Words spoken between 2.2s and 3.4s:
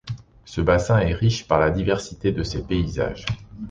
de ses paysages.